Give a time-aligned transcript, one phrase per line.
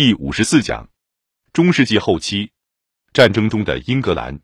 [0.00, 0.88] 第五十四讲：
[1.52, 2.50] 中世纪后期
[3.12, 4.40] 战争中的英格兰。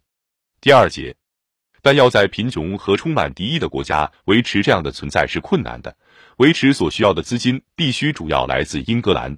[0.60, 1.16] 第二节，
[1.80, 5.96] 但要在贫穷和充满敌意的国家维持这样的存在是困难的。
[6.36, 9.34] 维持所需要的资金必须主要来自英格兰。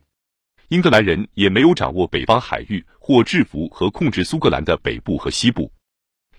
[0.70, 5.72] 英格兰人也没有掌握北方海域或制服和控制苏格兰的北部和西部，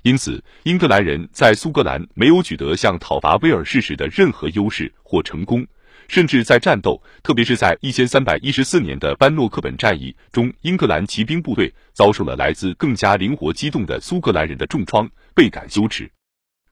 [0.02, 5.66] 因此英格兰人在苏格兰没有取得像讨伐威尔士时的任何优势或成功。
[6.10, 16.10] 甚至在战斗，特别是在一千三百一十四年的班诺克本战役中，英格兰骑兵部队遭受了来自更加灵活机动的苏格兰人的重创，倍感羞耻。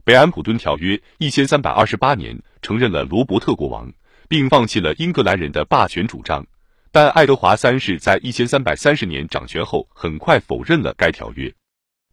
[0.03, 3.93] 北安普敦条约一千三百二十八年承认了罗伯特国王，
[4.27, 6.43] 并放弃了英格兰人的霸权主张，
[6.91, 11.54] 但爱德华三世在一千三百三十年掌权后，很快否认了该条约。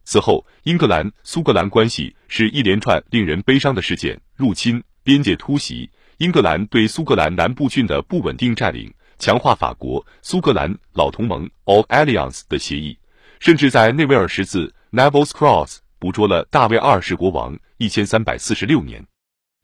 [0.04, 5.88] 此后，英格兰苏格兰关系是一连串令人悲伤的事件：入侵、边界突袭。
[6.18, 12.96] 英格兰对苏格兰南部郡的不稳定占领，强化法国苏格兰老同盟 （Old Alliance） 的协议，
[13.40, 17.58] 甚至在内维尔十字 （Neville's Cross） 捕捉了大卫二世国王。
[17.78, 19.04] 一千三百四十六年，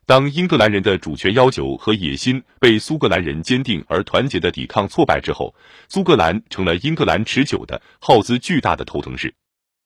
[0.06, 5.54] 当英格兰人的主权要求和野心被苏格兰人坚定而团结的抵抗挫败之后，
[5.88, 9.32] 苏格兰成了英格兰持久的、耗资巨大的头疼事。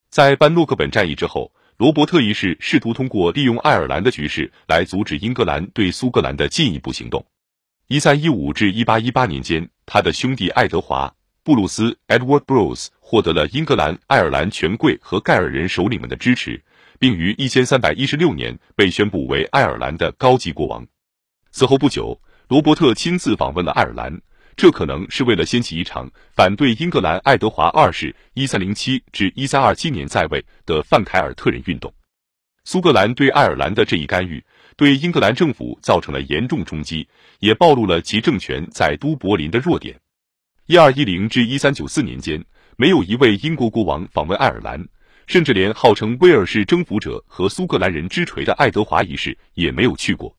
[0.09, 1.53] 在班诺克本战役之后。
[1.77, 7.27] 罗伯特一世试图通过利用爱尔兰的局势来阻止英格兰对苏格兰的进一步行动。
[7.89, 11.09] 一三一五至一八一八年间，他的兄弟爱德华·
[11.43, 16.63] 布鲁斯 （Edward Bruce） 获得了英格兰、爱尔兰权贵和盖尔人首领们的支持，
[17.01, 20.87] 并于一千三百一十六年被宣布为爱尔兰的高级国王。
[21.51, 24.21] 此后不久，罗伯特亲自访问了爱尔兰。
[24.57, 31.93] 这可能是为了掀起一场反对英格兰爱德华二世（一三零七至一三二七年在位）的范凯尔特人运动。
[32.65, 34.43] 苏格兰对爱尔兰的这一干预，
[34.77, 37.07] 对英格兰政府造成了严重冲击，
[37.41, 39.99] 也暴露了其政权在都柏林的弱点。
[40.67, 42.43] 一二一零至一三九四年间，
[42.77, 44.87] 没有一位英国国王访问爱尔兰，
[45.27, 50.35] 甚至连号称威尔士征服者和苏格兰人之锤的爱德华一世也没有去过。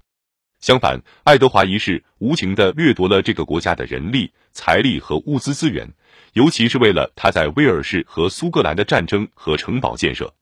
[0.66, 5.88] 相反，爱德华一世无情地掠夺了这个国家的人力、财力和物资资源，
[6.34, 10.34] 尤其是为了他在威尔士和苏格兰的战争和城堡建设。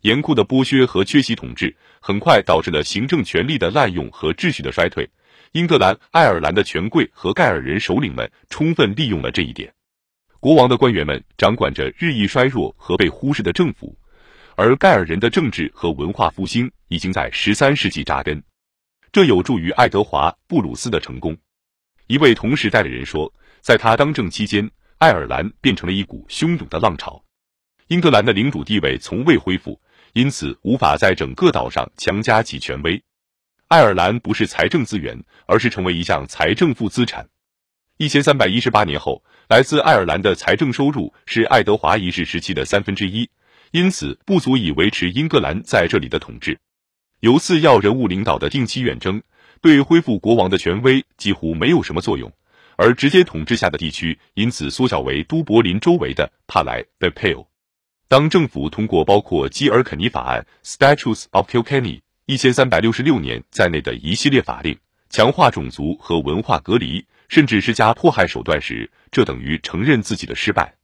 [0.00, 5.08] 严酷的剥削和缺席统治很快导致了行政权力的滥用和秩序的衰退。
[5.52, 9.72] 英格兰、爱尔兰的权贵和盖尔人首领们充分利用了这一点。
[10.40, 13.96] 国王的官员们掌管着日益衰弱和被忽视的政府，
[14.56, 18.42] 而盖尔人的政治和文化复兴已经在十三世纪扎根。
[19.12, 21.36] 这有助于爱德华·布鲁斯的成功。
[22.06, 27.24] 一位同时代的人说，在他当政期间，爱尔兰变成了一股汹涌的浪潮。
[27.88, 29.80] 英格兰的领主地位从未恢复，
[30.12, 33.02] 因此无法在整个岛上强加其权威。
[33.66, 37.28] 爱尔兰不是财政资源，而是成为一项财政负资产。
[37.96, 43.28] 一千三百一十八年后，来自爱尔兰的财政收入是爱德华一世时期的三分之一，
[43.72, 46.60] 因此不足以维持英格兰在这里的统治。
[47.20, 49.22] 由次要人物领导的定期远征，
[49.60, 52.32] 对恢复国王的权威几乎没有什么作用，
[52.76, 57.46] 而直接统治下的地区因此缩小为都柏林周围的帕莱 （The Pale）。
[58.08, 64.78] 当政府通过包括基尔肯尼法案 （Statutes of Kilkenny，一千三百六十六年）在内的一系列法令，
[65.10, 70.74] 强化种族和文化隔离，甚至施加迫害手段时，这等于承认自己的失败。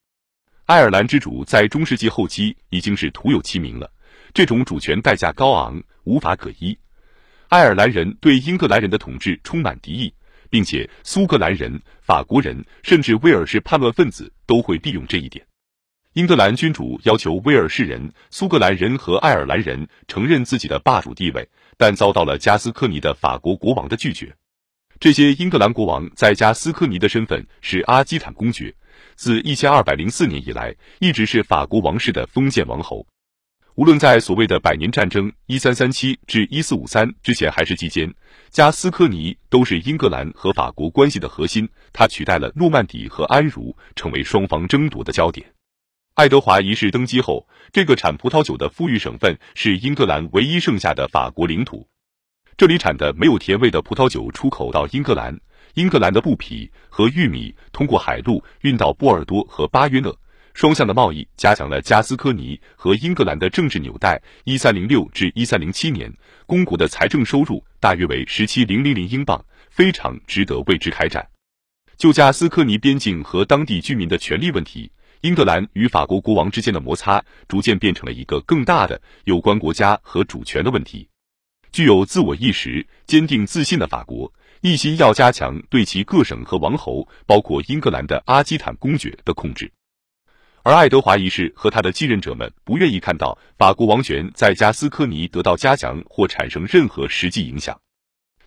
[0.67, 3.91] 爱尔兰之主在中世纪后期已经是徒有其名了。
[4.37, 6.79] 这种主权代价高昂，无法可依。
[7.49, 10.13] 爱尔兰人对英格兰人的统治充满敌意，
[10.51, 15.43] 并且苏格兰人、法国人甚至威尔士叛乱分子都会利用这一点。
[16.13, 21.49] 英格兰君主要求威尔士人、苏格兰人和爱尔兰人承认自己的霸主地位，
[21.79, 24.37] 但遭到了加斯科尼的法国国王的拒绝。
[25.01, 28.75] 这些英格兰国王在加斯科尼的身份是阿基坦公爵，
[29.15, 33.07] 自一千二百零四年以来一直是法国王室的封建王侯。
[33.77, 38.11] 无论在所谓的百年战争（一三三七至一四五三）之前还是期间，
[38.49, 41.69] 加斯科尼都是英格兰和法国关系的核心。
[41.93, 45.47] 他取代了诺曼底和安茹，成为双方争夺的焦点。
[46.15, 51.87] 爱德华一世登基后，这个产葡萄酒的富裕省份是英格兰唯一剩下的法国领土。
[52.57, 55.39] 这里产的没有甜味的葡萄酒出口到英格兰，
[55.75, 60.17] 英格兰的布匹和玉米通过海路运到波尔多和巴约勒。
[60.57, 64.19] 双向的贸易加强了加斯科尼和英格兰的政治纽带。
[64.45, 66.11] 一三零六至一三零七年，
[66.47, 71.29] 公国的财政收入大约为十七零零零英镑，非常值得为之开战。
[71.99, 81.07] 就加斯科尼边境和当地居民的权利问题，英格兰与法国国王之间的摩擦逐渐变成了一个更大的有关国家和主权的问题。
[81.71, 84.33] 具有自我意识、坚定自信的法国，
[84.63, 89.71] 一心要加强对其各省和王侯，包括英格兰的阿基坦公爵的控制。
[90.67, 97.81] 而爱德华一世和他的继任者们不愿意看到法国王权在加斯科尼得到加强或产生任何实际影响，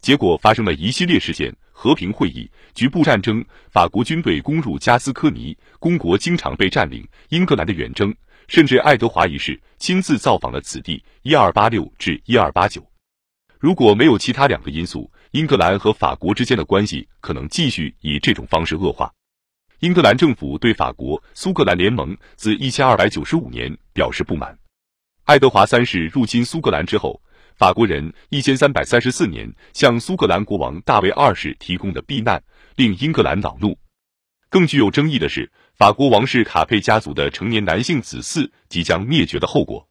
[0.01, 8.13] 结果发生了一系列事件：和平会议、局部战争、法国军队攻入加斯科尼、公国经常被占领、英格兰的远征，
[8.49, 12.85] 甚至爱德华一世亲自造访了此地（一二八六至一二八九）。
[13.57, 19.09] 如果没有其他两个因素，英格兰和法国之间的关系可能继续以这种方式恶化。
[19.79, 24.57] 英格兰政府对法国苏格兰联盟自一千二百九十五年表示不满。
[25.23, 27.21] 爱德华三世入侵苏格兰之后，
[27.55, 32.43] 法国人一千三百三十四年向苏格兰国王大卫二世提供的避难，
[32.75, 33.77] 令英格兰恼怒。
[34.49, 39.87] 更具有争议的是，法国王室卡佩家族的成年男性子嗣即将灭绝的后果。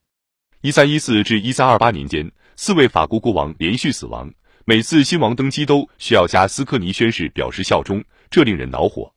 [0.61, 4.31] 一三一四至一三二八年间，四位法国国王连续死亡，
[4.67, 9.11] 每次新王登基都需要加斯科尼宣誓表示效忠，这令人恼火。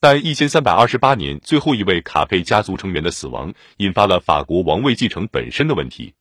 [0.00, 6.14] 但一千三百二十八年，最后一位卡佩家族成员的死亡，引发了法国王位继承本身的问题。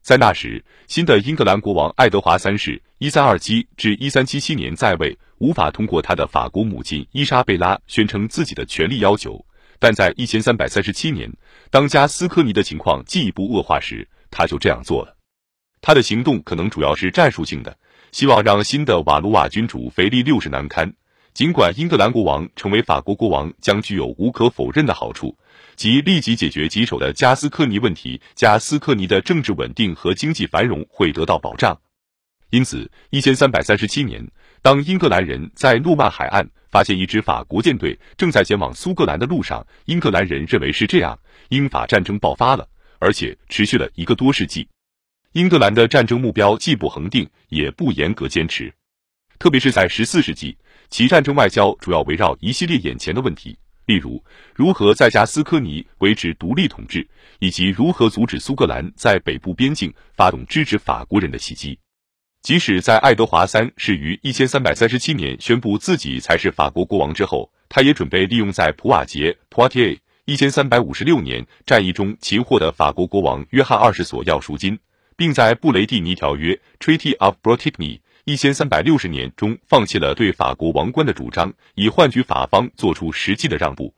[0.00, 9.44] 在那时，新的英格兰国王爱德华三世（一三二七至一三七七年）在位，无法通过他的法国母亲伊莎贝拉宣称自己的权利要求。
[9.80, 11.28] 但在一千三百三十七年，
[11.68, 15.16] 当加斯科尼的情况进一步恶化时，他就这样做了。
[15.80, 17.76] 他的行动可能主要是战术性的，
[18.12, 20.94] 希望让新的瓦卢瓦君主腓力六世难堪。
[21.36, 25.36] 尽管英格兰国王成为法国国王将具有无可否认的好处，
[25.74, 31.78] 即立即解决棘手的加斯科尼问题，加斯科尼的政治稳定和经济繁荣会得到保障。
[32.48, 34.26] 因此，一千三百三十七年，
[34.62, 41.18] 当英格兰人在诺曼海岸发现一支法国舰队正在前往苏格兰的路上，英格兰人认为是这样，
[41.50, 42.66] 英法战争爆发了，
[42.98, 44.66] 而且持续了一个多世纪。
[45.32, 48.72] 英格兰的战争目标既不恒定，也不严格坚持，
[49.38, 50.56] 特别是在十四世纪。
[50.88, 53.56] 其战争外交主要围绕一系列眼前的问题，
[53.86, 54.22] 例如
[54.54, 57.06] 如何在加斯科尼维持独立统治，
[57.38, 61.78] 以及如何阻止苏格兰在北部边境发动支持法国人的袭击。
[62.42, 74.78] 即使在爱德华三世于一千三百三十七年宣布自己才是法国国王之后，他也准备利用在普瓦捷 （Poitiers） 一千三百五十六年战役中擒获的法国国王约翰二世所要赎金，
[75.16, 77.98] 并在布雷蒂尼条约 （Treaty of Bretigny）。
[78.28, 83.94] 一千三百六十年中，放弃了对法国王冠的主张，以换取法方做出实际的让步。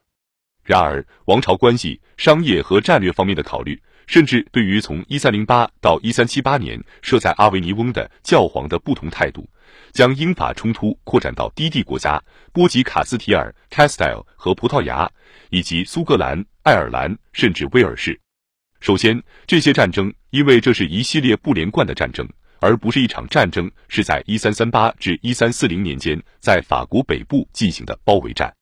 [0.62, 9.48] 然而，王朝关系、商业和战略方面的考虑，甚至对于从一三零八到一三七八年设在阿维尼翁的教皇的不同态度，
[9.92, 12.22] 将英法冲突扩展到低地国家，
[12.52, 15.10] 波及卡斯提尔 （Castile） 和葡萄牙，
[15.48, 18.20] 以及苏格兰、爱尔兰，甚至威尔士。
[18.78, 22.28] 首先，这些战争因为这是一系列不连贯的战争。
[22.60, 28.52] 而不是一场战争，是在一三三八至一三四零年间在法国北部进行的包围战，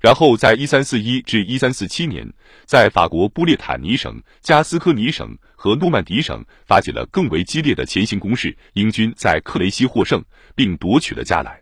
[0.00, 2.26] 然后在一三四一至一三四七年，
[2.64, 10.24] 在法国布列塔尼省、加斯科尼省和诺曼底省发起了更为激烈的前行攻势，英军在克雷西获胜，
[10.54, 11.60] 并夺取了加莱。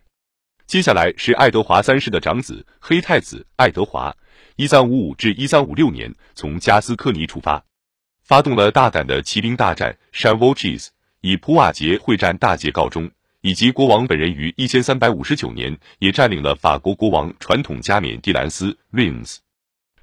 [0.67, 4.13] 接下来是爱德华三世的长子黑太子爱德华，
[4.57, 7.63] 一三五五至一三五六年从加斯科尼出发，
[8.23, 10.91] 发动了大胆的骑兵大战 c h a v a u c h e s
[11.27, 19.39] 以普瓦捷会战大捷告终，以及国王本人于一千三百五十九年也占领了法国国王传统加冕蒂兰斯 （Reims）。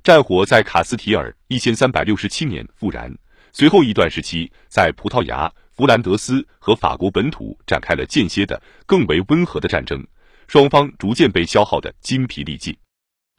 [0.03, 3.11] 战火在卡斯提尔一千三百六十七年复燃，
[3.55, 10.07] 随后一段时期在葡萄牙、弗兰德斯和法国本土展开了间歇的、更为温和的战争，
[10.47, 12.77] 双方逐渐被消耗得筋疲力尽。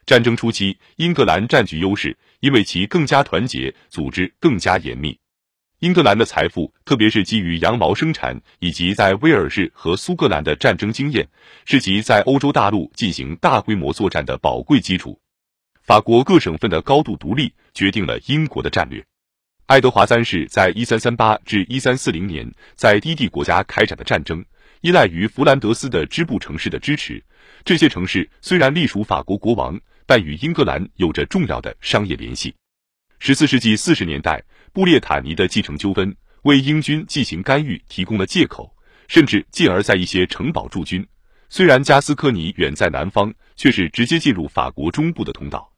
[0.07, 5.15] 战争初期，英格兰占据优势，因为其更加团结，组织更加严密。
[5.79, 11.27] 英格兰的财富，特别是基于羊毛生产以及在威尔士和苏格兰的战争经验，
[11.65, 15.19] 是其在欧洲大陆进行大规模作战的宝贵基础。
[15.83, 19.05] 法国各省份的高度独立决定了英国的战略。
[19.65, 24.45] 爱德华三世在一三三八至一三四零年在低地国家开展的战争，
[24.79, 27.21] 依赖于弗兰德斯的支部城市的支持。
[27.65, 32.55] 这些城市虽然隶属法国国王，但与英格兰有着重要的商业联系。
[33.19, 34.41] 十四世纪四十年代。
[34.75, 38.69] 布列塔尼的继承纠纷为英军进行干预提供了借口，
[39.07, 41.07] 甚至进而在一些城堡驻军。
[41.47, 45.71] 虽然加斯科尼远在南方，却是直接进入法国中部的通道。